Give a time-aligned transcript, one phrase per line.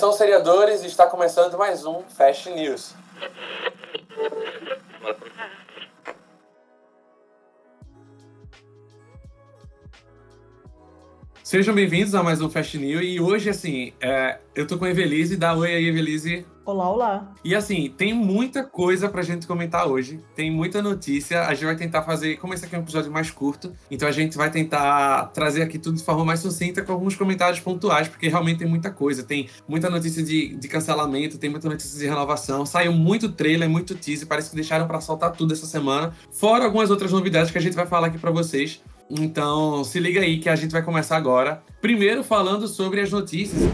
[0.00, 2.94] Atenção, seriadores, está começando mais um Fast News.
[11.44, 14.90] Sejam bem-vindos a mais um Fast News e hoje, assim, é, eu tô com a
[14.90, 16.46] Evelise, dá oi aí, Evelise.
[16.64, 17.32] Olá, olá.
[17.42, 21.74] E assim, tem muita coisa pra gente comentar hoje, tem muita notícia, a gente vai
[21.74, 25.30] tentar fazer, como esse aqui é um episódio mais curto, então a gente vai tentar
[25.32, 28.90] trazer aqui tudo de forma mais sucinta com alguns comentários pontuais, porque realmente tem muita
[28.90, 33.68] coisa, tem muita notícia de, de cancelamento, tem muita notícia de renovação, saiu muito trailer,
[33.68, 37.58] muito teaser, parece que deixaram para soltar tudo essa semana, fora algumas outras novidades que
[37.58, 38.82] a gente vai falar aqui para vocês.
[39.10, 41.64] Então, se liga aí que a gente vai começar agora.
[41.80, 43.68] Primeiro, falando sobre as notícias.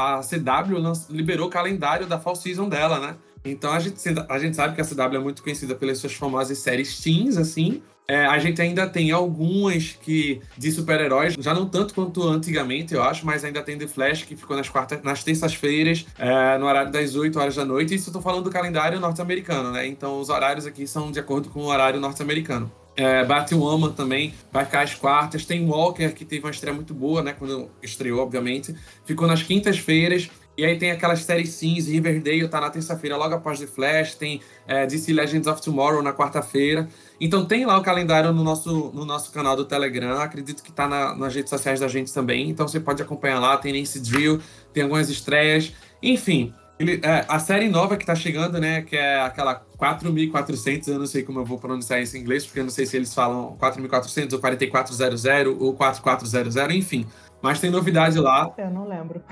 [0.00, 3.16] A CW liberou o calendário da fall season dela, né?
[3.44, 3.96] Então, a gente,
[4.28, 7.82] a gente sabe que a CW é muito conhecida pelas suas famosas séries teens, assim.
[8.06, 13.04] É, a gente ainda tem algumas que de super-heróis, já não tanto quanto antigamente, eu
[13.04, 14.68] acho, mas ainda tem The Flash, que ficou nas,
[15.04, 17.94] nas terças-feiras, é, no horário das 8 horas da noite.
[17.94, 19.86] Isso eu tô falando do calendário norte-americano, né?
[19.86, 22.70] Então, os horários aqui são de acordo com o horário norte-americano.
[23.00, 25.46] É, Batwoman também vai ficar às quartas.
[25.46, 27.32] Tem Walker, que teve uma estreia muito boa, né?
[27.32, 28.76] Quando estreou, obviamente.
[29.06, 30.28] Ficou nas quintas-feiras.
[30.54, 34.16] E aí tem aquelas séries Sims, Riverdale tá na terça-feira, logo após The Flash.
[34.16, 36.90] Tem é, DC Legends of Tomorrow na quarta-feira.
[37.18, 40.20] Então tem lá o calendário no nosso, no nosso canal do Telegram.
[40.20, 42.50] Acredito que tá na, nas redes sociais da gente também.
[42.50, 43.56] Então você pode acompanhar lá.
[43.56, 44.40] Tem Nancy Drill,
[44.74, 45.72] tem algumas estreias.
[46.02, 48.80] Enfim, ele, é, a série nova que tá chegando, né?
[48.80, 52.60] Que é aquela 4400, eu não sei como eu vou pronunciar isso em inglês, porque
[52.60, 57.06] eu não sei se eles falam 4400 ou 4400 ou 4400, enfim.
[57.42, 58.50] Mas tem novidade lá.
[58.56, 59.22] Eu não lembro.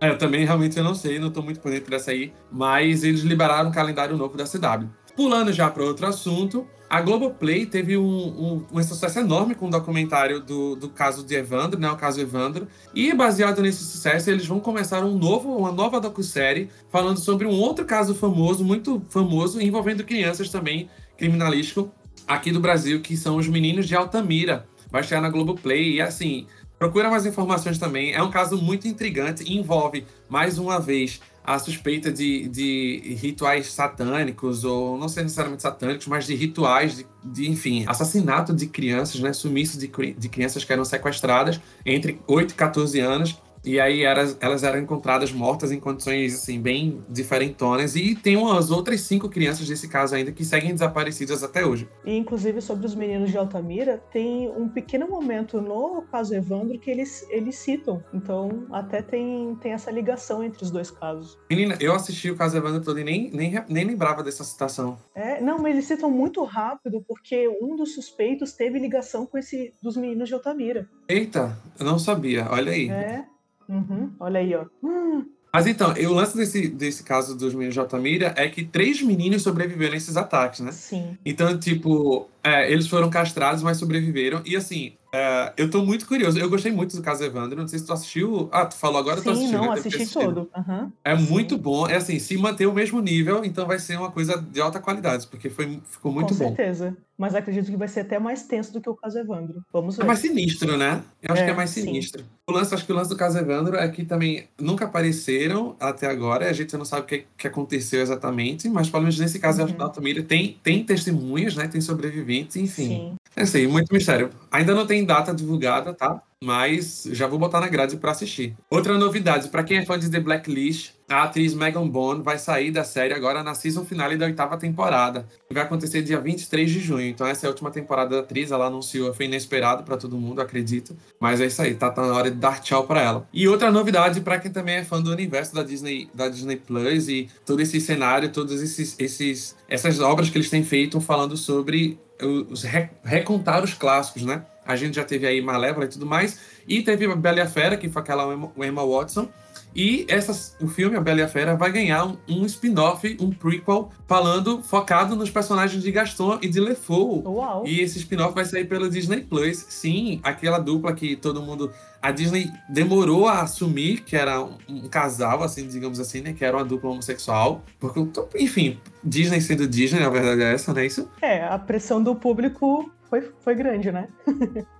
[0.00, 2.32] É, eu também realmente eu não sei, não tô muito por dentro dessa aí.
[2.50, 4.88] Mas eles liberaram um calendário novo da CW.
[5.16, 9.70] Pulando já para outro assunto, a Globoplay teve um, um, um, sucesso enorme com o
[9.70, 12.68] documentário do, do caso de Evandro, né, o caso Evandro.
[12.94, 17.58] E baseado nesse sucesso, eles vão começar um novo, uma nova docu-série falando sobre um
[17.58, 21.90] outro caso famoso, muito famoso, envolvendo crianças também, criminalístico,
[22.26, 24.66] aqui do Brasil, que são os meninos de Altamira.
[24.90, 26.46] Vai chegar na Globoplay e assim,
[26.78, 28.12] procura mais informações também.
[28.12, 33.72] É um caso muito intrigante e envolve, mais uma vez, a suspeita de, de rituais
[33.72, 39.20] satânicos, ou não sei necessariamente satânicos, mas de rituais, de, de enfim, assassinato de crianças,
[39.20, 39.32] né?
[39.32, 44.36] Sumiço de, de crianças que eram sequestradas entre 8 e 14 anos e aí elas,
[44.40, 47.94] elas eram encontradas mortas em condições assim bem diferentonas.
[47.96, 51.88] E tem umas outras cinco crianças desse caso ainda que seguem desaparecidas até hoje.
[52.04, 56.90] E inclusive sobre os meninos de Altamira, tem um pequeno momento no caso Evandro que
[56.90, 58.02] eles, eles citam.
[58.12, 61.38] Então até tem, tem essa ligação entre os dois casos.
[61.50, 64.98] Menina, eu assisti o caso Evandro todo e nem, nem, nem lembrava dessa citação.
[65.14, 69.72] É, não, mas eles citam muito rápido porque um dos suspeitos teve ligação com esse
[69.82, 70.88] dos meninos de Altamira.
[71.08, 72.46] Eita, eu não sabia.
[72.50, 72.88] Olha aí.
[72.88, 73.31] É.
[73.72, 74.66] Uhum, olha aí, ó.
[74.82, 75.24] Hum.
[75.54, 79.42] Mas então, o lance desse, desse caso dos meninos de Altamira é que três meninos
[79.42, 80.72] sobreviveram a esses ataques, né?
[80.72, 81.18] Sim.
[81.24, 84.40] Então, tipo, é, eles foram castrados, mas sobreviveram.
[84.46, 86.38] E assim, é, eu tô muito curioso.
[86.38, 87.60] Eu gostei muito do caso Evandro.
[87.60, 88.48] Não sei se tu assistiu.
[88.50, 89.58] Ah, tu falou agora, Sim, tu assistiu.
[89.58, 89.72] não, né?
[89.78, 90.50] assisti todo.
[90.56, 90.90] Uhum.
[91.04, 91.24] É Sim.
[91.24, 91.86] muito bom.
[91.86, 95.26] É assim, se manter o mesmo nível, então vai ser uma coisa de alta qualidade,
[95.26, 96.50] porque foi, ficou muito Com bom.
[96.50, 96.96] Com certeza.
[97.18, 99.62] Mas acredito que vai ser até mais tenso do que o caso Evandro.
[99.72, 100.02] Vamos ver.
[100.02, 101.02] É mais sinistro, né?
[101.22, 101.82] Eu acho É, que é mais sim.
[101.82, 102.24] sinistro.
[102.48, 106.06] O lance, acho que o lance do caso Evandro é que também nunca apareceram até
[106.06, 106.48] agora.
[106.48, 109.72] A gente não sabe o que, que aconteceu exatamente, mas pelo menos nesse caso Uhum.
[109.76, 111.68] da família tem, tem testemunhas, né?
[111.68, 112.86] Tem sobreviventes, enfim.
[112.88, 113.14] Sim.
[113.34, 114.30] É assim, muito mistério.
[114.50, 116.22] Ainda não tem data divulgada, tá?
[116.42, 118.56] Mas já vou botar na grade pra assistir.
[118.68, 122.70] Outra novidade, pra quem é fã de The Blacklist, a atriz Megan Bond vai sair
[122.70, 125.26] da série agora na season finale da oitava temporada.
[125.50, 127.06] Vai acontecer dia 23 de junho.
[127.06, 130.40] Então essa é a última temporada da atriz, ela anunciou, foi inesperado pra todo mundo,
[130.40, 130.96] acredito.
[131.20, 133.28] Mas é isso aí, tá, tá na hora de dar tchau pra ela.
[133.32, 137.08] E outra novidade pra quem também é fã do universo da Disney, da Disney Plus
[137.08, 141.98] e todo esse cenário, todos esses, esses essas obras que eles têm feito falando sobre
[142.24, 144.42] os re- recontar os clássicos, né?
[144.64, 146.38] A gente já teve aí Malévola e tudo mais,
[146.68, 148.24] e teve a Bela e a Fera, que foi aquela
[148.58, 149.28] Emma Watson,
[149.74, 153.30] e essa, o filme A Bela e a Fera vai ganhar um, um spin-off, um
[153.30, 157.22] prequel, falando, focado nos personagens de Gaston e de LeFou.
[157.26, 157.66] Uau.
[157.66, 159.64] E esse spin-off vai sair pelo Disney Plus.
[159.68, 161.72] Sim, aquela dupla que todo mundo.
[162.00, 166.32] A Disney demorou a assumir que era um, um casal, assim, digamos assim, né?
[166.32, 167.62] Que era uma dupla homossexual.
[167.78, 168.00] Porque,
[168.38, 170.84] enfim, Disney sendo Disney, na verdade é essa, né?
[170.84, 171.08] Isso.
[171.20, 174.08] É, a pressão do público foi, foi grande, né?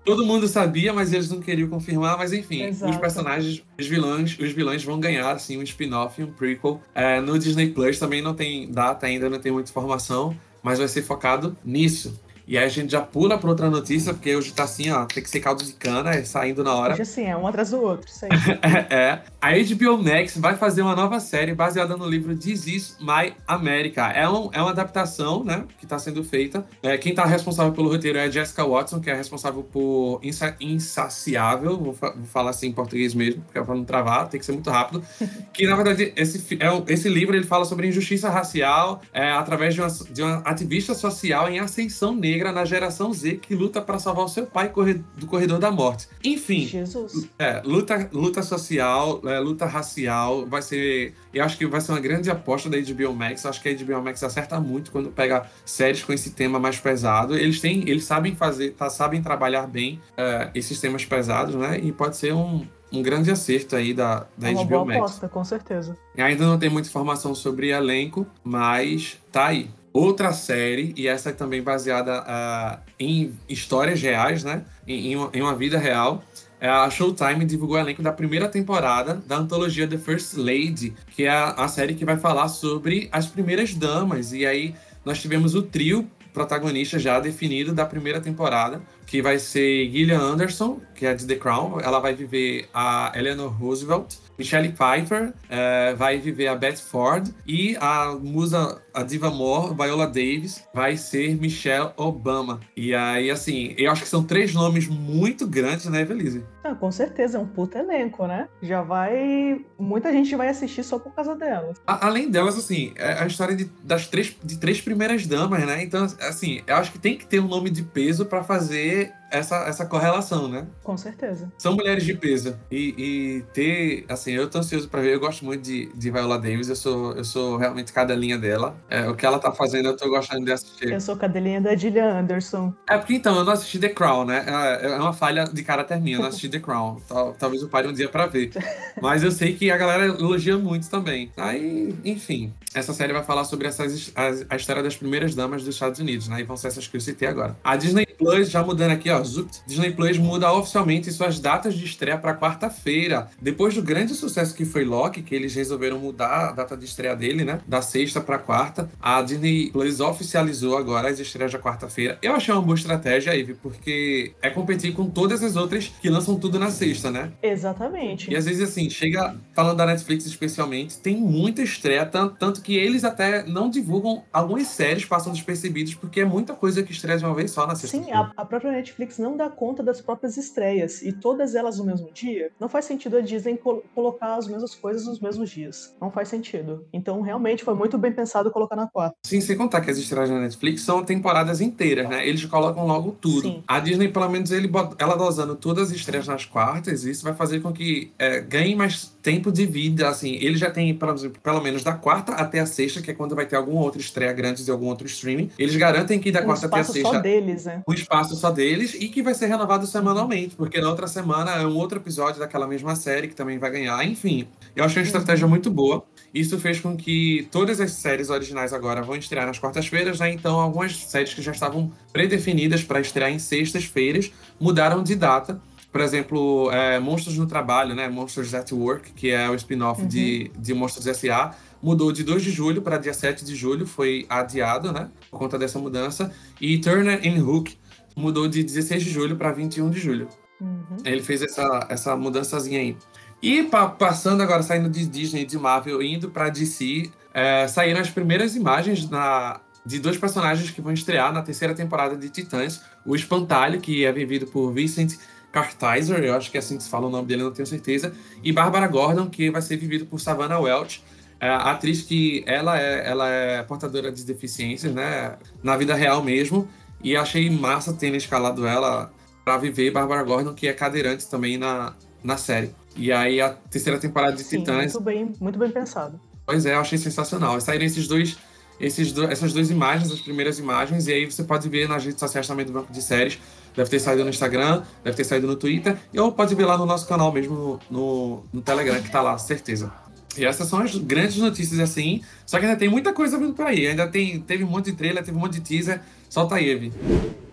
[0.06, 2.17] Todo mundo sabia, mas eles não queriam confirmar.
[2.17, 2.90] Mas enfim, Exato.
[2.90, 6.81] os personagens, os vilões, os vilões vão ganhar assim um spin-off, um prequel.
[6.94, 10.88] É, no Disney Plus também não tem data ainda, não tem muita informação, mas vai
[10.88, 12.19] ser focado nisso.
[12.52, 15.22] E aí a gente já pula para outra notícia, porque hoje tá assim, ó, tem
[15.22, 16.93] que ser caldo de cana, é saindo na hora.
[16.93, 18.31] Hoje sim, é um atrás do outro, isso aí.
[18.90, 23.32] é, A HBO Max vai fazer uma nova série baseada no livro This Is My
[23.49, 24.02] America.
[24.08, 26.62] É, um, é uma adaptação, né, que tá sendo feita.
[26.82, 30.55] É, quem tá responsável pelo roteiro é a Jessica Watson, que é responsável por Insa
[30.60, 34.38] Insaciável, vou, fa vou, falar assim em português mesmo, porque é pra não travar, tem
[34.38, 35.02] que ser muito rápido.
[35.55, 39.81] que, na verdade, esse, é, esse livro ele fala sobre injustiça racial é, através de
[39.81, 44.25] uma, de uma ativista social em ascensão negra na geração Z que luta para salvar
[44.25, 44.73] o seu pai
[45.17, 46.09] do corredor da morte.
[46.25, 47.29] Enfim, Jesus.
[47.39, 51.15] É, luta, luta social, é, luta racial, vai ser.
[51.33, 53.44] Eu acho que vai ser uma grande aposta da HBO Max.
[53.44, 56.79] Eu acho que a HBO Max acerta muito quando pega séries com esse tema mais
[56.79, 57.37] pesado.
[57.37, 61.79] Eles têm, eles sabem fazer, tá, sabem trabalhar bem é, esses temas pesados, né?
[61.79, 64.97] E pode ser um, um grande acerto aí da, da é uma HBO boa Max.
[64.99, 65.97] aposta, com certeza.
[66.17, 69.71] Ainda não tem muita informação sobre elenco, mas tá aí.
[69.93, 74.65] Outra série, e essa é também baseada uh, em histórias reais, né?
[74.87, 76.23] Em, em, uma, em uma vida real.
[76.59, 81.25] É a Showtime divulgou o elenco da primeira temporada da antologia The First Lady, que
[81.25, 84.33] é a, a série que vai falar sobre as primeiras damas.
[84.33, 84.75] E aí
[85.05, 90.81] nós tivemos o trio protagonista já definido da primeira temporada, que vai ser Gillian Anderson,
[90.94, 91.81] que é de The Crown.
[91.81, 94.15] Ela vai viver a Eleanor Roosevelt.
[94.39, 97.29] Michelle Pfeiffer é, vai viver a Beth Ford.
[97.47, 102.61] E a musa, a diva Moore, Viola Davis, vai ser Michelle Obama.
[102.77, 106.44] E aí, assim, eu acho que são três nomes muito grandes, né, Evelise?
[106.65, 108.49] Ah, com certeza, é um puto elenco, né?
[108.62, 109.65] Já vai.
[109.79, 111.77] Muita gente vai assistir só por causa delas.
[111.87, 115.83] A, além delas, assim, é a história de, das três, de três primeiras damas, né?
[115.83, 119.65] Então, assim, eu acho que tem que ter um nome de peso para fazer essa,
[119.65, 120.67] essa correlação, né?
[120.85, 121.50] Com certeza.
[121.56, 122.56] São mulheres de peso.
[122.71, 125.15] E, e ter, assim, eu tô ansioso pra ver.
[125.15, 126.69] Eu gosto muito de, de Viola Davis.
[126.69, 128.77] Eu sou, eu sou realmente cadelinha dela.
[128.88, 130.93] É, o que ela tá fazendo, eu tô gostando de assistir.
[130.93, 132.75] Eu sou cadelinha da Gillian Anderson.
[132.88, 134.44] É porque então, eu não assisti The Crown, né?
[134.46, 137.00] É, é uma falha de caráter minha, eu não assisti The Crown.
[137.38, 138.50] Talvez eu pare um dia pra ver.
[139.00, 141.31] Mas eu sei que a galera elogia muito também.
[141.37, 142.52] Aí, enfim.
[142.75, 146.29] Essa série vai falar sobre essas, a, a história das primeiras damas dos Estados Unidos,
[146.29, 146.40] né?
[146.40, 147.56] E vão ser essas que eu citei agora.
[147.62, 149.20] A Disney Plus, já mudando aqui, ó,
[149.67, 153.29] Disney Plus muda oficialmente suas datas de estreia para quarta-feira.
[153.40, 157.14] Depois do grande sucesso que foi Loki, que eles resolveram mudar a data de estreia
[157.14, 157.61] dele, né?
[157.67, 158.71] Da sexta para quarta.
[159.00, 162.19] A Disney Plus oficializou agora as estreias da quarta-feira.
[162.22, 166.38] Eu achei uma boa estratégia, Ivy, porque é competir com todas as outras que lançam
[166.38, 167.32] tudo na sexta, né?
[167.42, 168.30] Exatamente.
[168.30, 172.76] E às vezes, assim, chega, falando da Netflix especialmente, tem muita estreia, tanto, tanto que
[172.76, 177.24] eles até não divulgam algumas séries, passam despercebidos, porque é muita coisa que estreia de
[177.24, 177.96] uma vez só na sexta.
[177.96, 181.84] Sim, a, a, própria Netflix não dá conta das próprias estreias, e todas elas no
[181.84, 182.50] mesmo dia.
[182.58, 185.94] Não faz sentido a Disney col colocar as mesmas coisas nos mesmos dias.
[186.00, 186.86] Não faz sentido.
[186.92, 189.17] Então, realmente, foi muito bem pensado colocar na quarta.
[189.25, 192.26] Sim, sem contar que as estreias na Netflix são temporadas inteiras, né?
[192.26, 193.43] Eles colocam logo tudo.
[193.43, 193.62] Sim.
[193.67, 197.61] A Disney, pelo menos, ele, ela dosando todas as estreias nas quartas, isso vai fazer
[197.61, 200.35] com que é, ganhe mais tempo de vida, assim.
[200.35, 203.47] Ele já tem, pelo, pelo menos, da quarta até a sexta, que é quando vai
[203.47, 205.50] ter alguma outra estreia grande de algum outro streaming.
[205.58, 207.08] Eles garantem que da quarta até a sexta.
[207.08, 207.82] Só deles, né?
[207.88, 211.67] Um espaço só deles e que vai ser renovado semanalmente, porque na outra semana é
[211.67, 214.05] um outro episódio daquela mesma série que também vai ganhar.
[214.05, 216.05] Enfim, eu achei uma estratégia muito boa.
[216.35, 220.32] Isso fez com que todas as séries originais agora vão estrear nas quartas-feiras, né?
[220.32, 225.60] Então, algumas séries que já estavam predefinidas para estrear em sextas-feiras mudaram de data.
[225.90, 228.08] Por exemplo, é, Monstros no Trabalho, né?
[228.08, 230.08] Monsters at Work, que é o spin-off uhum.
[230.08, 234.24] de, de Monstros S.A., mudou de 2 de julho para dia 7 de julho, foi
[234.29, 235.10] adiado, né?
[235.31, 236.32] Por conta dessa mudança.
[236.60, 237.77] E Turner and Hook
[238.17, 240.29] mudou de 16 de julho para 21 de julho.
[240.60, 240.96] Uhum.
[241.05, 242.96] Ele fez essa, essa mudançazinha aí.
[243.43, 248.10] E pa passando agora, saindo de Disney, de Marvel, indo para DC, é, saíram as
[248.10, 252.82] primeiras imagens na, de dois personagens que vão estrear na terceira temporada de Titãs.
[253.05, 255.15] O Espantalho, que é vivido por Vincent
[255.51, 258.12] Kartheiser, eu acho que é assim que se fala o nome dele, não tenho certeza.
[258.43, 261.03] E Bárbara Gordon, que vai ser vivido por Savannah Welch,
[261.41, 265.36] é, a atriz que ela é, ela é portadora de deficiências, né?
[265.62, 266.69] Na vida real mesmo.
[267.03, 269.12] E achei massa terem escalado ela
[269.44, 272.72] para viver Bárbara Gordon, que é cadeirante também na, na série.
[272.94, 274.93] E aí a terceira temporada de Sim, Titãs.
[274.93, 276.20] Muito bem, muito bem pensado.
[276.53, 277.59] Pois é, eu achei sensacional.
[277.63, 278.37] Saíram esses dois,
[278.79, 282.21] esses do, essas duas imagens, as primeiras imagens, e aí você pode ver nas redes
[282.21, 283.39] sociais também do Banco de Séries.
[283.75, 286.85] Deve ter saído no Instagram, deve ter saído no Twitter, ou pode ver lá no
[286.85, 289.91] nosso canal mesmo, no, no, no Telegram, que tá lá, certeza.
[290.37, 292.23] E essas são as grandes notícias assim.
[292.53, 293.87] Só que ainda tem muita coisa vindo por aí.
[293.87, 296.03] Ainda tem, teve um monte de trailer, teve um monte de teaser.
[296.29, 296.93] Solta aí, Evi.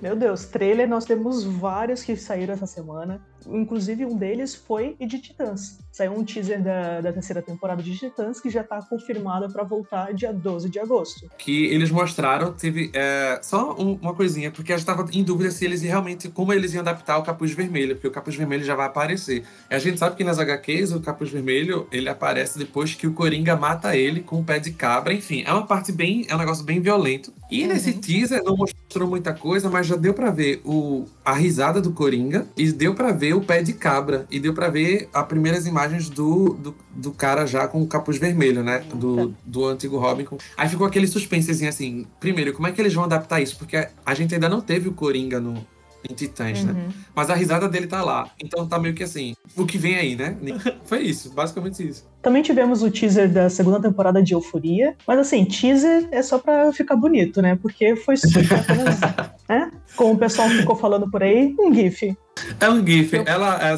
[0.01, 3.21] Meu Deus, trailer nós temos vários que saíram essa semana.
[3.45, 5.79] Inclusive, um deles foi de Titãs.
[5.91, 10.13] Saiu um teaser da, da terceira temporada de Titãs que já tá confirmada para voltar
[10.13, 11.29] dia 12 de agosto.
[11.37, 15.51] Que eles mostraram, teve é, só um, uma coisinha, porque a gente tava em dúvida
[15.51, 18.75] se eles realmente, como eles iam adaptar o Capuz Vermelho, porque o Capuz Vermelho já
[18.75, 19.43] vai aparecer.
[19.69, 23.13] E a gente sabe que nas HQs o Capuz Vermelho, ele aparece depois que o
[23.13, 26.37] Coringa mata ele com o pé de cabra, enfim, é uma parte bem, é um
[26.37, 27.33] negócio bem violento.
[27.49, 27.69] E uhum.
[27.69, 31.91] nesse teaser não mostrou muita coisa, mas já deu para ver o, a risada do
[31.91, 35.65] Coringa e deu para ver o pé de cabra e deu para ver as primeiras
[35.65, 38.83] imagens do, do, do, cara já com o capuz vermelho, né?
[38.93, 40.25] Do, do antigo Robin.
[40.55, 42.05] Aí ficou aquele suspensezinho assim.
[42.19, 43.57] Primeiro, como é que eles vão adaptar isso?
[43.57, 45.65] Porque a gente ainda não teve o Coringa no,
[46.07, 46.71] em Titãs, né?
[46.71, 46.77] uhum.
[46.77, 46.93] né?
[47.15, 48.29] Mas a risada dele tá lá.
[48.43, 50.37] Então tá meio que assim, o que vem aí, né?
[50.85, 52.07] Foi isso, basicamente isso.
[52.21, 56.71] Também tivemos o teaser da segunda temporada de Euforia, mas assim, teaser é só pra
[56.73, 57.57] ficar bonito, né?
[57.61, 58.99] Porque foi apenas,
[59.47, 59.71] né?
[59.95, 62.17] Como o pessoal ficou falando por aí, um GIF.
[62.59, 63.13] É um GIF.
[63.13, 63.23] Eu...
[63.25, 63.75] Ela, a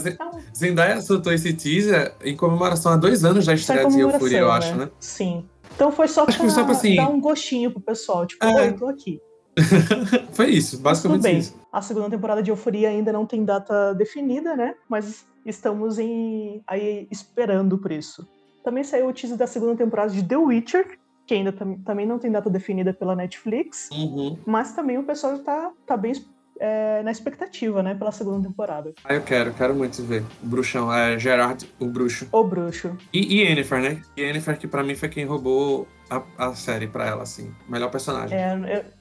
[0.55, 4.75] Zendaya soltou esse teaser em comemoração a dois anos da estreia de Euforia, eu acho,
[4.75, 4.89] né?
[4.99, 5.45] Sim.
[5.75, 6.95] Então foi só pra, só pra assim...
[6.95, 8.69] dar um gostinho pro pessoal, tipo, é...
[8.69, 9.19] eu tô aqui.
[10.31, 11.37] Foi isso, basicamente bem.
[11.37, 11.59] isso.
[11.71, 14.75] A segunda temporada de Euforia ainda não tem data definida, né?
[14.89, 18.27] Mas estamos em, aí esperando por isso.
[18.63, 22.19] Também saiu o teaser da segunda temporada de The Witcher, que ainda tam também não
[22.19, 23.89] tem data definida pela Netflix.
[23.91, 24.37] Uhum.
[24.45, 26.13] Mas também o pessoal tá, tá bem
[26.59, 28.93] é, na expectativa, né, pela segunda temporada.
[29.03, 30.23] Ah, eu quero, quero muito ver.
[30.43, 32.27] O bruxão, é Gerard, o bruxo.
[32.31, 32.95] O bruxo.
[33.13, 34.01] E, e Yennefer, né?
[34.15, 37.53] E Yennefer, que pra mim foi quem roubou a, a série pra ela, assim.
[37.67, 38.37] Melhor personagem.
[38.37, 38.53] É,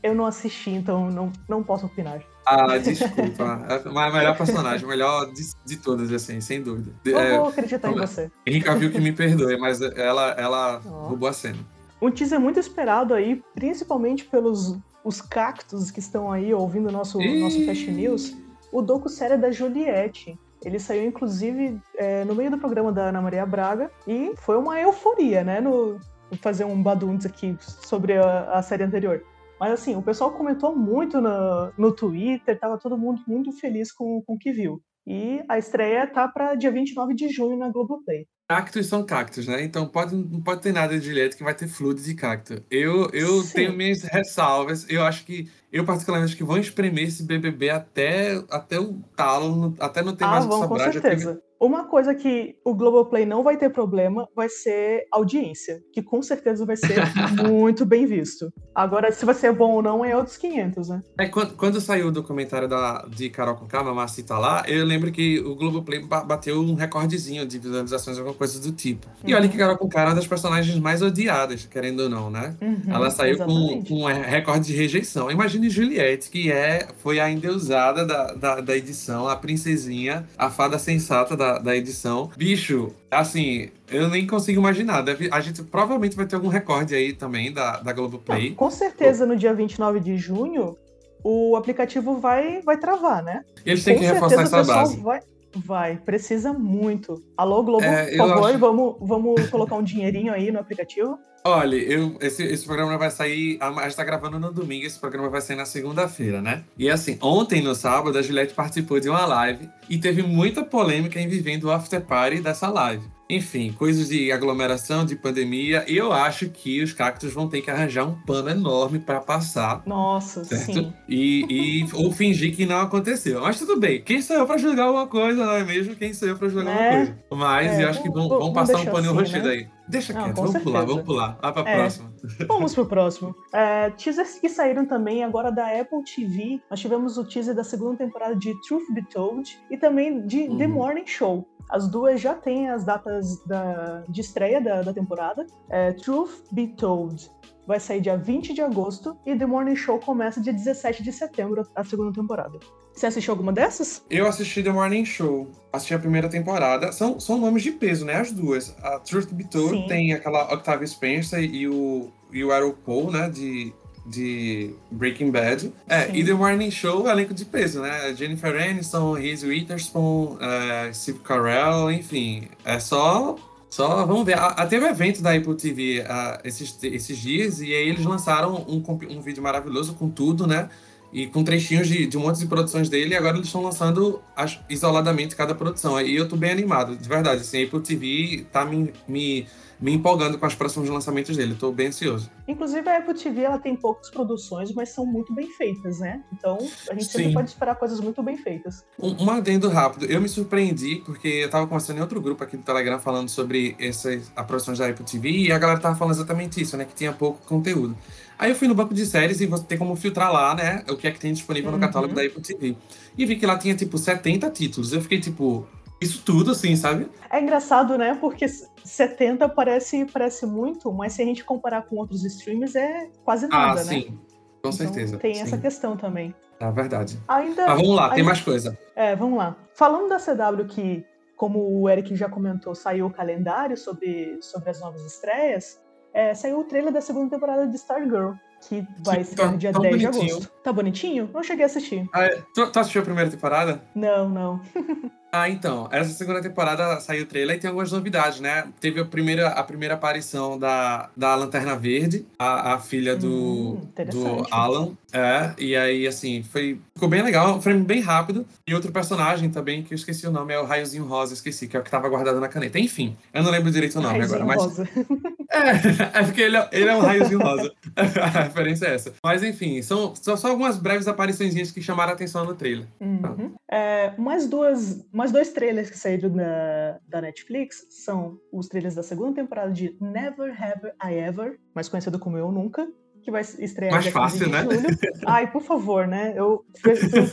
[0.02, 2.23] eu, eu não assisti, então não, não posso opinar.
[2.47, 3.66] Ah, desculpa.
[3.71, 6.92] É a melhor personagem, melhor de, de todas, assim, sem dúvida.
[7.04, 8.30] Eu é, vou acreditar em você.
[8.47, 11.09] Henrique viu que me perdoe, mas ela, ela oh.
[11.09, 11.59] roubou a cena.
[12.00, 17.64] Um teaser muito esperado aí, principalmente pelos os cactos que estão aí ouvindo nosso, nosso
[17.64, 18.37] Fast News,
[18.73, 20.38] o docu série da Juliette.
[20.62, 24.78] Ele saiu, inclusive, é, no meio do programa da Ana Maria Braga e foi uma
[24.78, 25.59] euforia, né?
[25.61, 25.99] No,
[26.37, 29.25] fazer um baduntes aqui sobre a, a, série anterior.
[29.59, 34.23] Mas assim, o pessoal comentou muito no, no Twitter, tava todo mundo muito feliz com,
[34.23, 34.83] com o que viu.
[35.07, 38.26] E a estreia tá para dia 29 de junho na Globoplay.
[38.49, 39.62] Cactos são cactos, né?
[39.62, 42.64] Então pode, não pode ter nada de Juliette que vai ter fluido de cacto.
[42.69, 44.85] Eu, eu tenho minhas ressalvas.
[44.88, 49.75] Eu acho que, eu particularmente acho que vão espremer esse BBB até, até o talo,
[49.78, 50.87] até não ter ah, mais o que sobrar.
[50.87, 51.42] Com certeza.
[51.61, 56.64] Uma coisa que o Globoplay não vai ter problema vai ser audiência, que com certeza
[56.64, 56.97] vai ser
[57.47, 58.50] muito bem visto.
[58.75, 61.02] Agora, se vai ser bom ou não, é outros 500, né?
[61.19, 64.87] É, quando, quando saiu o documentário da, de Carol com Calma, Marci tá lá, eu
[64.87, 69.07] lembro que o Globoplay bateu um recordezinho de visualizações, alguma coisa do tipo.
[69.23, 69.29] Uhum.
[69.29, 72.31] E olha que Carol com Cara é uma das personagens mais odiadas, querendo ou não,
[72.31, 72.57] né?
[72.62, 75.31] Uhum, Ela saiu com, com um recorde de rejeição.
[75.31, 80.79] Imagine Juliette, que é, foi a endeusada da, da, da edição, a princesinha, a fada
[80.79, 82.30] sensata da da, edição.
[82.37, 85.02] Bicho, assim, eu nem consigo imaginar.
[85.02, 88.50] Deve, a gente provavelmente vai ter algum recorde aí também da, da Globoplay.
[88.50, 90.76] Não, com certeza, no dia 29 de junho,
[91.23, 93.45] o aplicativo vai, vai travar, né?
[93.64, 95.00] Eles têm com que reforçar essa base.
[95.00, 95.21] Vai,
[95.54, 97.23] vai, precisa muito.
[97.37, 98.59] Alô, Globo, é, por favor, acho...
[98.59, 101.19] vamos, vamos colocar um dinheirinho aí no aplicativo?
[101.42, 103.59] Olha, eu, esse, esse programa vai sair.
[103.61, 106.64] A gente tá gravando no domingo, esse programa vai sair na segunda-feira, né?
[106.76, 111.19] E assim, ontem, no sábado, a Juliette participou de uma live e teve muita polêmica
[111.19, 113.04] em vivendo o after party dessa live.
[113.30, 115.84] Enfim, coisas de aglomeração, de pandemia.
[115.87, 119.82] E eu acho que os cactos vão ter que arranjar um pano enorme para passar.
[119.87, 120.72] Nossa, certo?
[120.72, 120.92] sim.
[121.08, 123.40] E, e, ou fingir que não aconteceu.
[123.40, 124.02] Mas tudo bem.
[124.02, 125.94] Quem sou eu para julgar alguma coisa, não é mesmo?
[125.94, 126.88] Quem sou eu para julgar é.
[126.88, 127.18] alguma coisa?
[127.30, 129.54] Mas é, eu acho que vão, vão passar um paninho assim, roxido né?
[129.54, 129.68] aí.
[129.90, 130.70] Deixa não, quieto, vamos certeza.
[130.70, 131.38] pular, vamos pular.
[131.42, 132.12] Vai pra é, próxima.
[132.46, 133.34] Vamos pro próximo.
[133.52, 136.60] É, teasers que saíram também agora da Apple TV.
[136.70, 140.58] Nós tivemos o teaser da segunda temporada de Truth Be Told e também de uhum.
[140.58, 141.46] The Morning Show.
[141.71, 145.47] As duas já têm as datas da, de estreia da, da temporada.
[145.69, 147.31] É, Truth Be Told
[147.67, 151.65] vai sair dia 20 de agosto e The Morning Show começa dia 17 de setembro,
[151.75, 152.59] a segunda temporada.
[152.93, 154.05] Você assistiu alguma dessas?
[154.11, 155.47] Eu assisti The Morning Show.
[155.73, 156.91] Assisti a primeira temporada.
[156.91, 158.17] São, são nomes de peso, né?
[158.17, 158.75] As duas.
[158.83, 159.87] A Truth Be Told Sim.
[159.87, 163.31] tem aquela Octavia Spencer e o, e o Paul, né?
[163.31, 163.73] De
[164.07, 165.73] de Breaking Bad.
[165.88, 166.12] É, Sim.
[166.14, 168.14] e The Morning Show, elenco de peso, né?
[168.14, 172.49] Jennifer Aniston, Reese Witherspoon, uh, Steve Carell, enfim.
[172.64, 173.37] É só.
[173.69, 174.37] Só, vamos ver.
[174.37, 178.66] A, teve um evento da Apple TV uh, esses, esses dias e aí eles lançaram
[178.69, 180.69] um, um vídeo maravilhoso com tudo, né?
[181.12, 184.21] e com trechinhos de, de um monte de produções dele, e agora eles estão lançando
[184.37, 185.97] as, isoladamente cada produção.
[185.97, 187.40] Aí eu tô bem animado, de verdade.
[187.40, 189.47] Assim, a Apple TV tá me, me
[189.80, 191.54] me empolgando com os próximos lançamentos dele.
[191.54, 192.30] Estou bem ansioso.
[192.46, 196.22] Inclusive, a Apple TV ela tem poucas produções, mas são muito bem feitas, né?
[196.32, 196.58] Então,
[196.88, 197.18] a gente Sim.
[197.18, 198.84] sempre pode esperar coisas muito bem feitas.
[198.99, 200.04] Um, um adendo rápido.
[200.04, 203.75] Eu me surpreendi, porque eu estava conversando em outro grupo aqui do Telegram falando sobre
[203.78, 206.84] essas produções da Apple TV, e a galera tava falando exatamente isso, né?
[206.84, 207.96] Que tinha pouco conteúdo.
[208.38, 210.82] Aí eu fui no banco de séries e você tem como filtrar lá, né?
[210.88, 211.76] O que é que tem disponível uhum.
[211.76, 212.75] no catálogo da Apple TV.
[213.16, 214.94] E vi que lá tinha, tipo, 70 títulos.
[214.94, 215.66] Eu fiquei, tipo,
[216.00, 217.09] isso tudo, assim, sabe?
[217.30, 218.16] É engraçado, né?
[218.19, 223.47] Porque 70 parece, parece muito, mas se a gente comparar com outros streams, é quase
[223.49, 223.90] nada, ah, né?
[223.90, 224.19] Sim, com
[224.59, 225.19] então, certeza.
[225.19, 225.42] Tem sim.
[225.42, 226.35] essa questão também.
[226.59, 227.19] É verdade.
[227.28, 228.78] Ainda, Mas vamos lá, ainda, tem mais coisa.
[228.97, 229.57] É, vamos lá.
[229.75, 231.04] Falando da CW que,
[231.37, 235.80] como o Eric já comentou, saiu o calendário sobre, sobre as novas estreias,
[236.12, 238.33] é, saiu o trailer da segunda temporada de Stargirl
[238.69, 240.12] que vai ser no dia 10 bonitinho.
[240.12, 240.52] de agosto.
[240.62, 241.30] Tá bonitinho?
[241.33, 242.07] Não cheguei a assistir.
[242.12, 242.42] Ah, é.
[242.54, 243.83] tu, tu assistiu a primeira temporada?
[243.95, 244.61] Não, não.
[245.32, 245.88] Ah, então.
[245.92, 248.64] Essa segunda temporada saiu o trailer e tem algumas novidades, né?
[248.80, 253.88] Teve a primeira, a primeira aparição da, da Lanterna Verde, a, a filha do, hum,
[254.10, 254.92] do Alan.
[255.12, 258.46] É, e aí, assim, foi, ficou bem legal, um frame bem rápido.
[258.66, 261.76] E outro personagem também, que eu esqueci o nome, é o Raiozinho Rosa, esqueci, que
[261.76, 262.78] é o que tava guardado na caneta.
[262.78, 264.64] Enfim, eu não lembro direito o nome Raiozinho agora, mas.
[264.64, 264.88] Rosa.
[265.50, 267.72] É, é porque ele é, ele é um raiozinho rosa.
[267.96, 269.12] a referência é essa.
[269.22, 272.87] Mas enfim, são, são só algumas breves aparições que chamaram a atenção no trailer.
[273.00, 273.52] Uhum.
[273.68, 279.03] É, mais duas mais dois trailers que saíram da, da Netflix são os trailers da
[279.03, 282.89] segunda temporada de Never Have I Ever, mais conhecido como Eu Nunca,
[283.23, 284.62] que vai estrear Mais fácil, né?
[284.62, 284.99] Julho.
[285.27, 286.33] Ai, por favor, né?
[286.35, 286.65] Eu,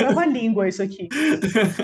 [0.01, 1.07] eu a língua isso aqui.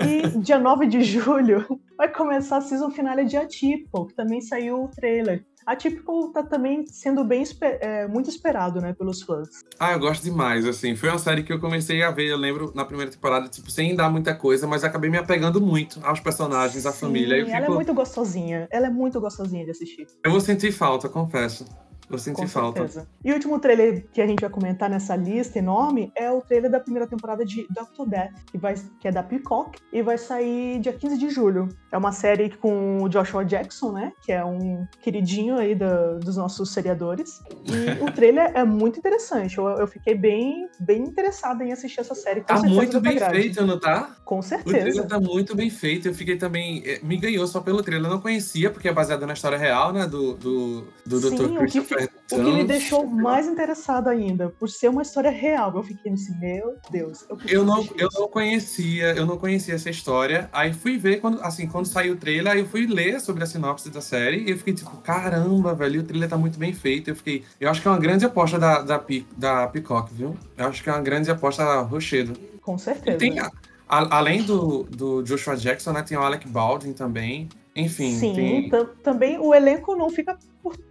[0.06, 4.84] E dia 9 de julho vai começar a season finale de Atypical, que também saiu
[4.84, 5.42] o trailer.
[5.66, 9.48] Atypical tá também sendo bem é, muito esperado, né, pelos fãs.
[9.78, 10.94] Ah, eu gosto demais, assim.
[10.94, 13.94] Foi uma série que eu comecei a ver, eu lembro, na primeira temporada, tipo, sem
[13.94, 17.36] dar muita coisa, mas acabei me apegando muito aos personagens, à família.
[17.36, 17.72] Ela fico...
[17.72, 18.68] é muito gostosinha.
[18.70, 20.06] Ela é muito gostosinha de assistir.
[20.22, 21.64] Eu vou sentir falta, confesso.
[22.10, 22.80] Eu senti Com falta.
[22.80, 23.08] Certeza.
[23.24, 26.70] E o último trailer que a gente vai comentar nessa lista enorme é o trailer
[26.70, 30.80] da primeira temporada de Doctor Death, que, vai, que é da Peacock, e vai sair
[30.80, 31.68] dia 15 de julho.
[31.90, 34.12] É uma série com o Joshua Jackson, né?
[34.22, 37.40] Que é um queridinho aí do, dos nossos seriadores.
[37.64, 39.56] E o trailer é muito interessante.
[39.56, 42.40] Eu, eu, fiquei bem, bem interessada em assistir essa série.
[42.40, 44.16] Com tá muito bem feito, não tá?
[44.24, 44.76] Com certeza.
[44.76, 46.08] O trailer tá muito bem feito.
[46.08, 46.82] Eu fiquei também.
[46.84, 48.08] Eh, me ganhou só pelo trailer.
[48.08, 50.06] Eu não conhecia, porque é baseado na história real, né?
[50.06, 51.58] Do, do, do Sim, Dr.
[51.58, 55.72] Christopher o que me deixou mais interessado ainda, por ser uma história real.
[55.74, 57.24] Eu fiquei nesse, meu Deus.
[57.28, 60.48] Eu, eu não, eu não conhecia, eu não conhecia essa história.
[60.52, 63.46] Aí fui ver quando, assim, quando saiu o trailer, aí eu fui ler sobre a
[63.46, 67.10] sinopse da série e eu fiquei tipo, caramba, velho, o trailer tá muito bem feito.
[67.10, 69.02] Eu fiquei, eu acho que é uma grande aposta da, da,
[69.36, 70.36] da Peacock, viu?
[70.56, 72.32] Eu acho que é uma grande aposta da Rochedo.
[72.60, 73.16] Com certeza.
[73.16, 73.50] E tem, a,
[73.88, 77.48] além do, do Joshua Jackson, né, tem o Alec Baldwin também.
[77.76, 78.12] Enfim.
[78.12, 78.70] Sim, tem...
[79.02, 80.38] também o elenco não fica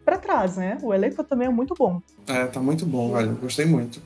[0.04, 0.78] para trás, né?
[0.82, 2.02] O elenco também é muito bom.
[2.28, 3.38] É, tá muito bom, velho.
[3.42, 4.02] Gostei muito.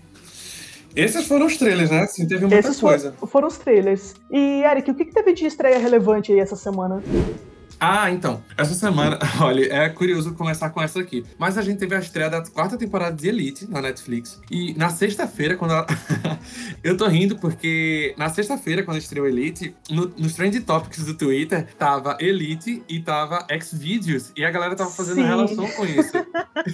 [0.96, 2.08] Esses foram os trailers, né?
[2.08, 3.12] Sim, teve muita Esses coisa.
[3.14, 4.16] For, foram os trailers.
[4.32, 7.04] E, Eric, o que, que teve de estreia relevante aí essa semana?
[7.80, 8.44] Ah, então.
[8.58, 11.24] Essa semana, olha, é curioso começar com essa aqui.
[11.38, 14.42] Mas a gente teve a estreia da quarta temporada de Elite na Netflix.
[14.50, 15.86] E na sexta-feira, quando ela...
[16.84, 21.68] Eu tô rindo porque na sexta-feira, quando estreou Elite, no, nos Trend Topics do Twitter,
[21.78, 24.32] tava Elite e tava Xvideos.
[24.36, 25.28] E a galera tava fazendo Sim.
[25.28, 26.14] relação com isso.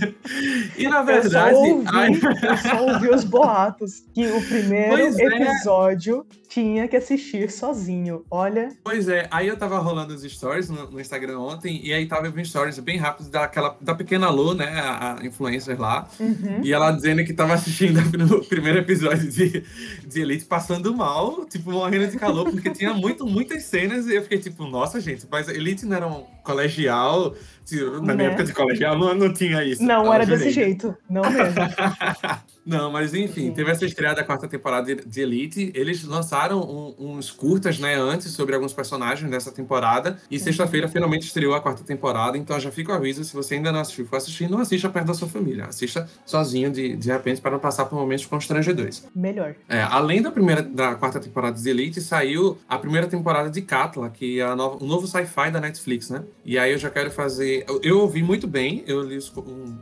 [0.78, 1.56] e na verdade.
[1.56, 5.26] Eu só, ouvi, eu só ouvi os boatos que o primeiro pois é.
[5.26, 6.43] episódio é.
[6.54, 8.24] Tinha que assistir sozinho.
[8.30, 8.70] Olha.
[8.84, 12.30] Pois é, aí eu tava rolando os stories no, no Instagram ontem, e aí tava
[12.30, 16.62] vendo stories bem rápido daquela, da pequena Lu, né, a, a influencer lá, uhum.
[16.64, 18.00] e ela dizendo que tava assistindo
[18.38, 19.64] o primeiro episódio de,
[20.06, 24.22] de Elite passando mal, tipo, morrendo de calor, porque tinha muito, muitas cenas, e eu
[24.22, 27.34] fiquei tipo, nossa, gente, mas Elite não era um colegial,
[27.72, 28.26] na minha né?
[28.26, 29.82] época de colegial não, não tinha isso.
[29.82, 31.56] Não era desse jeito, não mesmo.
[32.66, 35.72] não, mas enfim, teve essa estreia da quarta temporada de, Elite.
[35.74, 40.18] Eles lançaram um, uns curtas, né, antes sobre alguns personagens dessa temporada.
[40.30, 42.38] E sexta-feira finalmente estreou a quarta temporada.
[42.38, 45.08] Então já fica o aviso: se você ainda não assistiu, for assistir, não assista perto
[45.08, 45.66] da sua família.
[45.66, 49.08] Assista sozinho de, de repente para não passar por momentos constrangedores.
[49.16, 49.56] Melhor.
[49.70, 54.10] É, além da primeira da quarta temporada de Elite, saiu a primeira temporada de Katla,
[54.10, 56.24] que é o novo sci-fi da Netflix, né?
[56.46, 57.66] E aí eu já quero fazer.
[57.82, 59.32] Eu, ouvi muito bem, eu li os,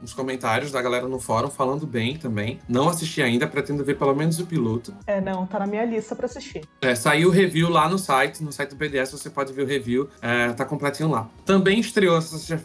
[0.04, 2.60] os, comentários da galera no fórum falando bem também.
[2.70, 4.94] Não assisti ainda, pretendo ver pelo menos o piloto.
[5.08, 6.62] É, não, tá na minha lista pra assistir.
[6.82, 9.66] É, saiu o review lá no site, no site do BDS você pode ver o
[9.66, 11.30] review, é, tá completinho lá.
[11.46, 12.20] Também estreou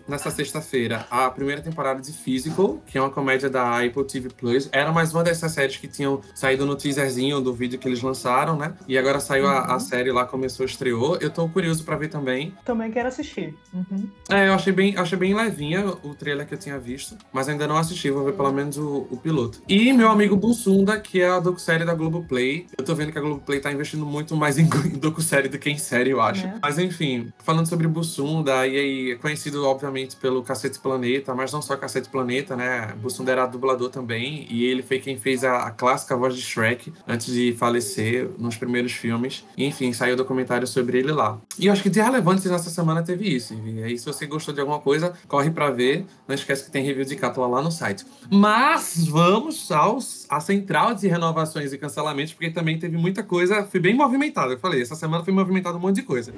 [0.06, 4.68] nessa sexta-feira a primeira temporada de Physical, que é uma comédia da Apple TV Plus.
[4.72, 8.56] Era mais uma dessas séries que tinham saído no teaserzinho do vídeo que eles lançaram,
[8.56, 8.74] né?
[8.87, 9.50] E agora saiu uhum.
[9.50, 11.16] a, a, série lá, começou, estreou.
[11.16, 12.54] Eu tô curioso para ver também.
[12.64, 13.54] Também quero assistir.
[13.72, 13.86] Uhum.
[14.29, 17.66] É, eu achei bem, achei bem levinha o trailer que eu tinha visto, mas ainda
[17.66, 19.62] não assisti, vou ver pelo menos o, o piloto.
[19.68, 22.66] E meu amigo Bussunda, que é a docu-série da Globoplay.
[22.77, 25.70] Eu tô vendo que a Globoplay tá investindo muito mais em, em docu-série do que
[25.70, 26.46] em série, eu acho.
[26.46, 26.59] É.
[26.61, 31.62] Mas enfim, falando sobre Bussunda, e aí, é conhecido, obviamente, pelo Cacete Planeta, mas não
[31.62, 32.94] só Cacete Planeta, né?
[33.01, 36.92] Bussunda era dublador também, e ele foi quem fez a, a clássica voz de Shrek
[37.07, 39.44] antes de falecer nos primeiros filmes.
[39.57, 41.38] E, enfim, saiu o documentário sobre ele lá.
[41.59, 43.55] E eu acho que de relevante nessa semana teve isso.
[43.82, 46.06] Aí, se você gostou de alguma coisa, corre para ver.
[46.26, 48.04] Não esquece que tem review de Cápsula lá no site.
[48.30, 53.80] Mas vamos aos, à central de renovações e cancelamentos, porque também teve muita coisa, foi
[53.80, 54.54] bem movimentada.
[54.54, 56.32] Eu falei, essa semana foi movimentada um monte de coisa.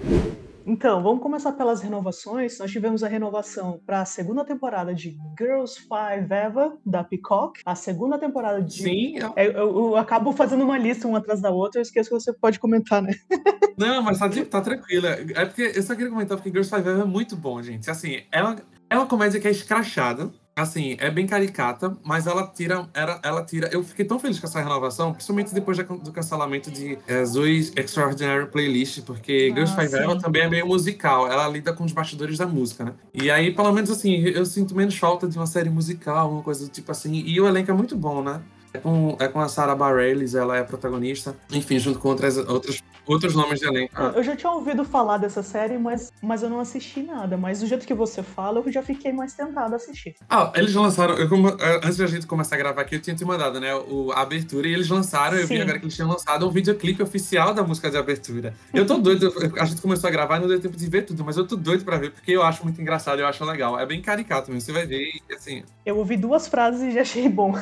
[0.68, 2.58] Então, vamos começar pelas renovações.
[2.58, 7.62] Nós tivemos a renovação para a segunda temporada de Girls Five Eva, da Peacock.
[7.64, 8.82] A segunda temporada de.
[8.82, 9.16] Sim.
[9.16, 12.34] Eu, eu, eu acabo fazendo uma lista uma atrás da outra, eu esqueço que você
[12.34, 13.14] pode comentar, né?
[13.78, 15.08] Não, mas tá, tá tranquila.
[15.08, 17.90] É porque eu só queria comentar porque Girls Five Eva é muito bom, gente.
[17.90, 18.56] Assim, é uma,
[18.90, 20.30] é uma comédia que é escrachada
[20.62, 23.68] assim, é bem caricata, mas ela tira, ela, ela tira.
[23.72, 28.46] Eu fiquei tão feliz com essa renovação, principalmente depois do cancelamento de é, Zoe's Extraordinary
[28.46, 31.30] Playlist, porque ah, Girls Five Eva também é meio musical.
[31.30, 32.92] Ela lida com os bastidores da música, né?
[33.14, 36.64] E aí, pelo menos assim, eu sinto menos falta de uma série musical, uma coisa
[36.64, 37.14] do tipo assim.
[37.14, 38.40] E o elenco é muito bom, né?
[38.72, 41.34] É com, é com a Sarah Bareilles, ela é a protagonista.
[41.50, 43.92] Enfim, junto com outras, outras, outros nomes de elenco.
[43.94, 44.12] Ah.
[44.14, 47.36] Eu já tinha ouvido falar dessa série, mas, mas eu não assisti nada.
[47.36, 50.14] Mas do jeito que você fala, eu já fiquei mais tentado a assistir.
[50.28, 51.14] Ah, eles lançaram.
[51.14, 51.48] Eu, como,
[51.82, 53.74] antes da gente começar a gravar aqui, eu tinha te mandado, né?
[53.74, 55.54] O, a abertura, e eles lançaram, eu Sim.
[55.54, 58.54] vi agora que eles tinham lançado um videoclipe oficial da música de abertura.
[58.72, 61.24] Eu tô doido, a gente começou a gravar e não deu tempo de ver tudo,
[61.24, 63.78] mas eu tô doido pra ver, porque eu acho muito engraçado, eu acho legal.
[63.78, 65.62] É bem caricato mesmo, você vai ver e assim.
[65.84, 67.54] Eu ouvi duas frases e já achei bom.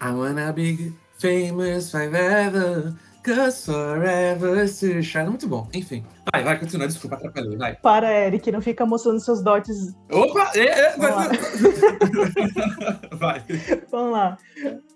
[0.00, 2.94] I wanna be famous forever.
[3.22, 5.28] Cause forever to shine.
[5.28, 5.68] Muito bom.
[5.74, 6.02] Enfim.
[6.32, 6.86] Vai, vai, continua.
[6.86, 7.54] Desculpa, atrapalhei.
[7.56, 7.76] Vai.
[7.76, 8.50] Para, Eric.
[8.50, 9.94] Não fica mostrando seus dotes.
[10.10, 10.52] Opa!
[10.54, 10.96] É, é,
[13.16, 13.44] vai.
[13.90, 14.38] Vamos lá.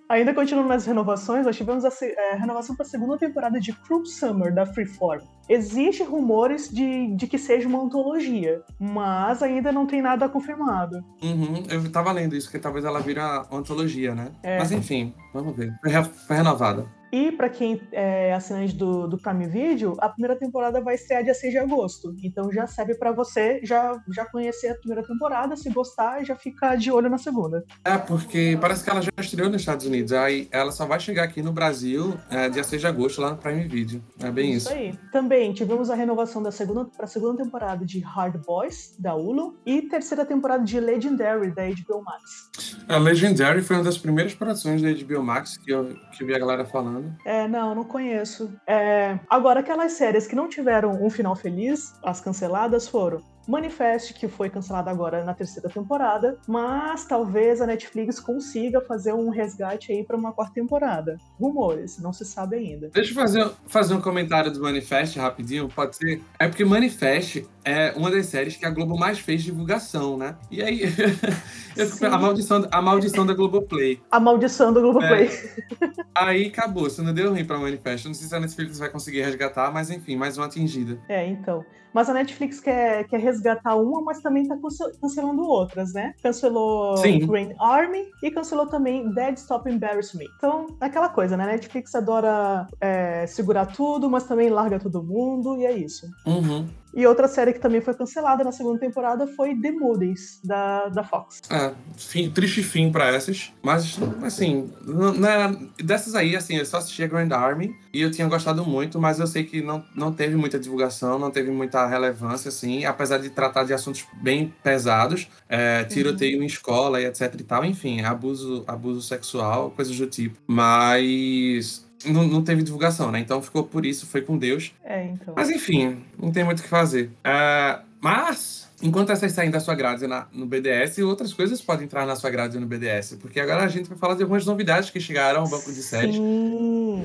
[0.09, 4.05] Ainda continuando nas renovações, nós tivemos a é, renovação para a segunda temporada de Cruel
[4.05, 5.23] Summer, da Freeform.
[5.49, 11.03] Existem rumores de, de que seja uma antologia, mas ainda não tem nada confirmado.
[11.23, 14.31] Uhum, eu tava lendo isso, que talvez ela vira antologia, né?
[14.43, 14.59] É.
[14.59, 15.73] Mas enfim, vamos ver.
[15.83, 16.87] Foi, foi renovada.
[17.15, 21.33] E para quem é assinante do, do Prime Video, a primeira temporada vai estrear dia
[21.33, 22.13] 6 de agosto.
[22.25, 26.77] Então já serve para você já, já conhecer a primeira temporada, se gostar, já ficar
[26.77, 27.65] de olho na segunda.
[27.85, 30.13] É, porque parece que ela já estreou nos Estados Unidos.
[30.13, 33.37] Aí ela só vai chegar aqui no Brasil é, dia 6 de agosto, lá no
[33.37, 34.03] Prime Video.
[34.19, 34.67] É bem isso.
[34.67, 34.99] Isso aí.
[35.13, 39.57] Também tivemos a renovação da segunda para a segunda temporada de Hard Boys, da Hulu,
[39.65, 42.51] e terceira temporada de Legendary, da HBO Max.
[42.89, 46.35] A Legendary foi uma das primeiras produções da HBO Max que eu, que eu vi
[46.35, 47.04] a galera falando.
[47.25, 48.55] É, não, não conheço.
[48.67, 54.29] É, agora, aquelas séries que não tiveram um final feliz, as canceladas foram Manifest, que
[54.29, 60.05] foi cancelado agora na terceira temporada, mas talvez a Netflix consiga fazer um resgate aí
[60.05, 61.19] para uma quarta temporada.
[61.39, 62.91] Rumores, não se sabe ainda.
[62.93, 66.23] Deixa eu fazer, fazer um comentário do Manifest rapidinho, pode ser?
[66.39, 70.37] É porque Manifest é uma das séries que a Globo mais fez divulgação, né?
[70.51, 70.83] E aí,
[72.11, 74.01] a, maldição, a maldição da Globoplay.
[74.11, 75.27] A maldição da Globoplay.
[75.27, 76.05] É.
[76.15, 78.07] Aí acabou, isso não deu ruim pra Manifest.
[78.07, 80.99] Não sei se a Netflix vai conseguir resgatar, mas enfim, mais uma atingida.
[81.09, 81.65] É, então.
[81.93, 83.34] Mas a Netflix quer, quer resgatar
[83.77, 84.57] uma, mas também está
[85.01, 86.15] cancelando outras, né?
[86.23, 87.27] Cancelou Sim.
[87.27, 90.27] Green Army e cancelou também Dead Stop Embarrass Me.
[90.37, 91.47] Então, aquela coisa, né?
[91.47, 96.07] Netflix adora é, segurar tudo, mas também larga todo mundo, e é isso.
[96.27, 96.67] Uhum.
[96.95, 101.03] E outra série que também foi cancelada na segunda temporada foi The Moody's, da, da
[101.03, 101.41] Fox.
[101.51, 103.53] É, fim, triste fim pra essas.
[103.63, 104.73] Mas, assim,
[105.19, 109.01] na, dessas aí, assim, eu só assisti a Grand Army e eu tinha gostado muito,
[109.01, 113.19] mas eu sei que não, não teve muita divulgação, não teve muita relevância, assim, apesar
[113.19, 116.45] de tratar de assuntos bem pesados, é, tiroteio uhum.
[116.45, 120.39] em escola e etc e tal, enfim, abuso, abuso sexual, coisas do tipo.
[120.47, 123.21] Mas não, não, teve divulgação, né?
[123.21, 124.73] Então ficou por isso, foi com Deus.
[124.85, 125.35] É, então.
[125.37, 127.11] Mas enfim, não tem muito o que fazer.
[127.25, 132.07] Uh, mas, enquanto essas saem da sua grade na, no BDS, outras coisas podem entrar
[132.07, 133.17] na sua grade no BDS.
[133.21, 136.17] Porque agora a gente vai falar de algumas novidades que chegaram ao banco de séries.
[136.17, 137.03] Sim.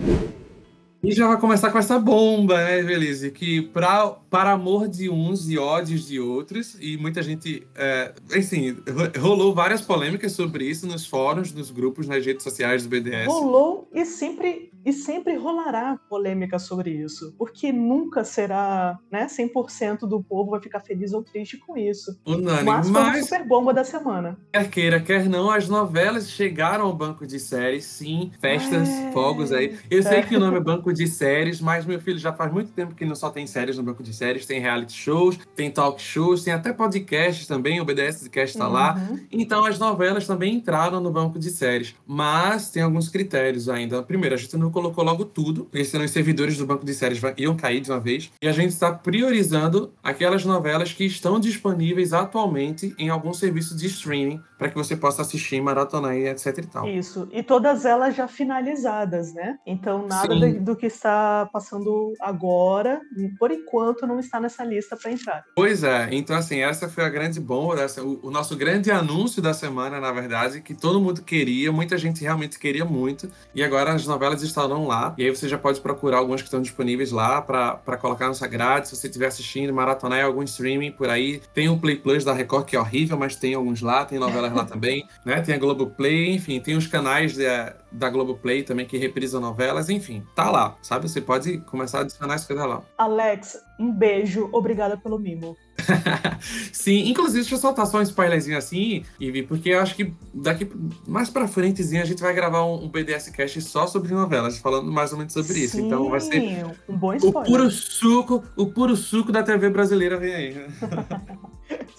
[1.02, 3.32] E já vai começar com essa bomba, né, Belize?
[3.32, 8.76] Que pra, para amor de uns e ódios de outros, e muita gente, é, assim,
[9.18, 13.28] rolou várias polêmicas sobre isso nos fóruns, nos grupos, nas redes sociais do BDS.
[13.28, 20.22] Rolou e sempre e sempre rolará polêmica sobre isso, porque nunca será, né, 100% do
[20.22, 22.20] povo vai ficar feliz ou triste com isso.
[22.26, 24.38] Unânime, mas foi uma super bomba da semana.
[24.54, 29.12] Quer queira, quer não, as novelas chegaram ao banco de séries, sim, festas, é...
[29.12, 29.78] fogos aí.
[29.90, 32.72] Eu sei que o nome é banco de séries, mas meu filho já faz muito
[32.72, 36.02] tempo que não só tem séries no banco de séries, tem reality shows, tem talk
[36.02, 38.74] shows, tem até podcasts também, o BDS Cast está uhum.
[38.74, 39.10] lá.
[39.32, 44.02] Então as novelas também entraram no banco de séries, mas tem alguns critérios ainda.
[44.04, 47.22] Primeiro, a gente não colocou logo tudo, porque senão os servidores do banco de séries
[47.38, 48.32] iam cair de uma vez.
[48.42, 53.88] E a gente está priorizando aquelas novelas que estão disponíveis atualmente em algum serviço de
[53.88, 56.88] streaming para que você possa assistir, maratonar e etc e tal.
[56.88, 57.30] Isso.
[57.32, 59.58] E todas elas já finalizadas, né?
[59.66, 63.00] Então nada do, do, que está passando agora,
[63.40, 65.46] por enquanto, não está nessa lista para entrar.
[65.56, 66.10] Pois é.
[66.12, 70.02] Então assim, essa foi a grande bomba, essa, o, o nosso grande anúncio da semana,
[70.02, 73.32] na verdade, que todo mundo queria, muita gente realmente queria muito.
[73.56, 75.16] E agora as novelas estarão lá.
[75.18, 78.48] E aí você já pode procurar algumas que estão disponíveis lá para colocar na sua
[78.48, 78.90] grade.
[78.90, 81.42] Se você estiver assistindo, maratonar em algum streaming por aí.
[81.54, 84.49] Tem o Play Plus da Record, que é horrível, mas tem alguns lá, tem novelas
[84.54, 85.08] lá também.
[85.26, 85.42] Né?
[85.42, 87.46] Tem a Globoplay, enfim, tem os canais de,
[87.92, 91.10] da Globoplay também que reprisam novelas, enfim, tá lá, sabe?
[91.10, 92.82] Você pode começar a adicionar as coisas lá.
[92.98, 95.58] Alex, um beijo, obrigada pelo mimo.
[96.72, 100.70] Sim, inclusive, deixa eu soltar só um spoilerzinho assim, Ivy, porque eu acho que daqui
[101.08, 104.92] mais pra frentezinho a gente vai gravar um, um BDS Cast só sobre novelas, falando
[104.92, 105.80] mais ou menos sobre Sim, isso.
[105.80, 107.42] Então vai ser um bom spoiler.
[107.42, 110.68] o puro suco, o puro suco da TV brasileira vem aí.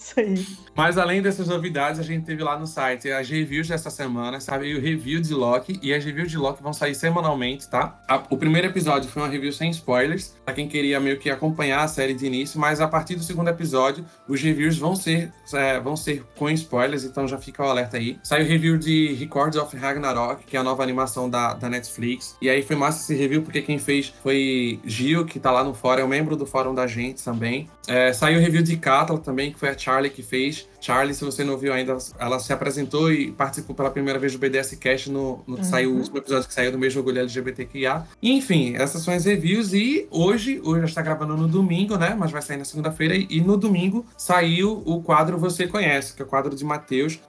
[0.01, 0.47] Isso aí.
[0.75, 4.73] Mas além dessas novidades, a gente teve lá no site as reviews dessa semana, sabe?
[4.73, 5.79] o review de Loki.
[5.81, 7.99] E as reviews de Loki vão sair semanalmente, tá?
[8.29, 11.87] o primeiro episódio foi uma review sem spoilers, pra quem queria meio que acompanhar a
[11.87, 15.95] série de início, mas a partir do segundo episódio, os reviews vão ser, é, vão
[15.95, 18.17] ser com spoilers, então já fica o alerta aí.
[18.23, 22.35] Saiu o review de Records of Ragnarok, que é a nova animação da, da Netflix.
[22.41, 25.73] E aí foi massa esse review, porque quem fez foi Gil, que tá lá no
[25.73, 27.69] fórum, é um membro do fórum da gente também.
[27.87, 30.67] É, saiu o review de Catla também, que foi a Charlie que fez.
[30.81, 34.39] Charlie, se você não viu ainda, ela se apresentou e participou pela primeira vez do
[34.39, 35.63] BDS Cast no, no uhum.
[35.63, 38.03] saiu, o último episódio que saiu do mês do orgulho LGBTQIA.
[38.21, 42.15] Enfim, essas são as reviews e hoje, hoje está gravando no domingo, né?
[42.17, 46.25] Mas vai sair na segunda-feira e no domingo saiu o quadro Você Conhece, que é
[46.25, 47.19] o quadro de Matheus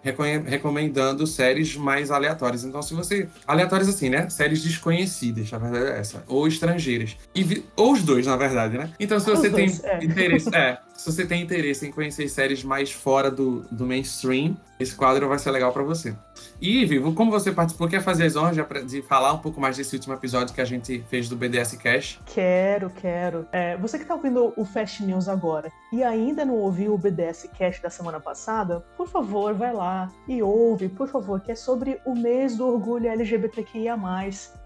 [0.47, 2.65] recomendando séries mais aleatórias.
[2.65, 3.29] Então, se você...
[3.47, 4.31] Aleatórias assim, né?
[4.31, 6.25] Séries desconhecidas, a verdade é essa.
[6.27, 7.17] Ou estrangeiras.
[7.35, 8.91] E, ou os dois, na verdade, né?
[8.99, 10.05] Então, se você os tem dois, é.
[10.05, 10.55] interesse...
[10.55, 15.29] É, se você tem interesse em conhecer séries mais fora do, do mainstream, esse quadro
[15.29, 16.15] vai ser legal para você.
[16.61, 19.95] E, Vivo, como você participou, quer fazer as honras de falar um pouco mais desse
[19.95, 22.21] último episódio que a gente fez do BDS Cash?
[22.27, 23.47] Quero, quero.
[23.53, 27.49] É, você que está ouvindo o Fast News agora e ainda não ouviu o BDS
[27.59, 32.01] Cash da semana passada, por favor, vai lá e ouve, por favor, que é sobre
[32.05, 33.99] o mês do orgulho LGBTQIA+.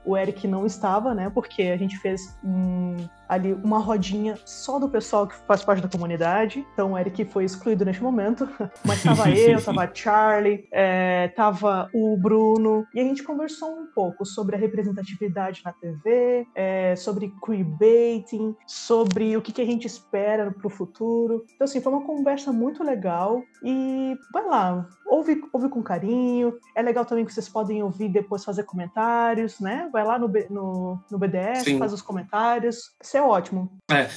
[0.04, 2.96] O Eric não estava, né, porque a gente fez um,
[3.28, 6.64] ali uma rodinha só do pessoal que faz parte da comunidade.
[6.72, 8.48] Então o Eric foi excluído neste momento.
[8.84, 12.86] Mas tava eu, tava a Charlie, é, tava o Bruno.
[12.94, 19.36] E a gente conversou um pouco sobre a representatividade na TV, é, sobre queerbaiting, sobre
[19.36, 21.44] o que, que a gente espera pro futuro.
[21.54, 23.42] Então, assim, foi uma conversa muito legal.
[23.62, 26.54] E vai lá, ouve, ouve com carinho.
[26.74, 29.88] É legal também que vocês podem ouvir depois fazer comentários, né?
[29.92, 31.78] Vai lá no, no, no BDS, Sim.
[31.78, 32.92] faz os comentários.
[33.02, 33.70] Isso é ótimo.
[33.90, 34.08] É,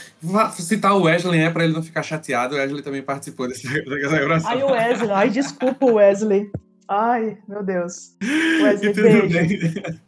[0.51, 2.55] citar o Wesley, né, pra ele não ficar chateado.
[2.55, 4.51] O Wesley também participou desse, dessa gravação.
[4.51, 5.11] Ai, o Wesley.
[5.11, 6.51] Ai, desculpa, Wesley.
[6.91, 8.17] Ai, meu Deus.
[8.63, 9.37] Wesley, beijo.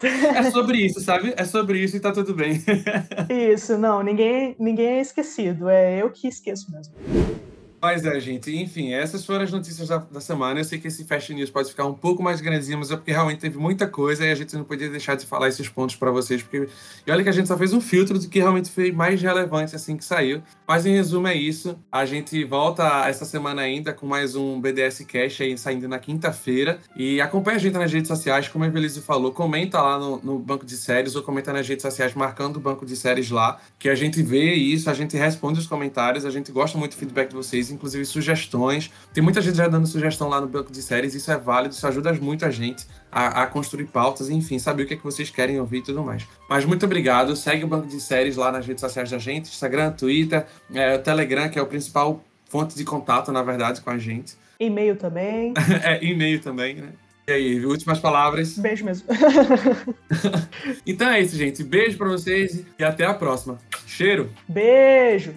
[0.36, 1.32] É sobre isso, sabe?
[1.38, 2.60] É sobre isso e tá tudo bem.
[3.30, 5.70] Isso, não, ninguém, ninguém é esquecido.
[5.70, 6.96] É eu que esqueço mesmo.
[7.82, 10.60] Mas é, gente, enfim, essas foram as notícias da, da, semana.
[10.60, 13.12] Eu sei que esse Fashion News pode ficar um pouco mais grandinho, mas é porque
[13.12, 16.12] realmente teve muita coisa e a gente não podia deixar de falar esses pontos para
[16.12, 16.70] vocês, porque
[17.08, 19.76] e olha que a gente só fez um filtro do que realmente foi mais relevante
[19.76, 20.44] assim que saiu.
[20.68, 21.76] Mas em resumo é isso.
[21.92, 26.80] A gente volta essa semana ainda com mais um BDS Cash aí saindo na quinta-feira.
[26.96, 30.38] E acompanha a gente nas redes sociais, como a Evelise falou, comenta lá no, no
[30.38, 33.90] banco de séries ou comenta nas redes sociais marcando o banco de séries lá, que
[33.90, 37.30] a gente vê isso, a gente responde os comentários, a gente gosta muito do feedback
[37.30, 38.92] de vocês inclusive sugestões.
[39.14, 41.88] Tem muita gente já dando sugestão lá no banco de séries, isso é válido, isso
[41.88, 45.30] ajuda muito a gente a, a construir pautas, enfim, saber o que é que vocês
[45.30, 46.28] querem ouvir e tudo mais.
[46.50, 49.92] Mas muito obrigado, segue o banco de séries lá nas redes sociais da gente, Instagram,
[49.92, 53.98] Twitter, é, o Telegram, que é o principal fonte de contato, na verdade, com a
[53.98, 54.36] gente.
[54.60, 55.54] E-mail também.
[55.84, 56.90] é, e-mail também, né?
[57.28, 58.58] E aí, últimas palavras?
[58.58, 59.08] Beijo mesmo.
[60.86, 61.64] então é isso, gente.
[61.64, 63.58] Beijo para vocês e até a próxima.
[63.86, 64.30] Cheiro!
[64.48, 65.34] Beijo!